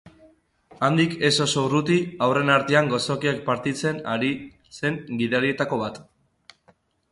Handik 0.85 1.11
ez 1.27 1.33
oso 1.45 1.65
urruti, 1.69 1.97
haurren 2.27 2.49
artean 2.55 2.89
gozokiak 2.95 3.45
partitzen 3.51 4.01
ari 4.17 4.33
zen 4.81 5.01
gidarietako 5.23 5.83
bat. 5.87 6.05